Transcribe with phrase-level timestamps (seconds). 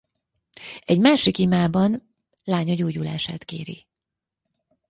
[0.85, 3.87] Egy másik imában lánya gyógyulását kéri.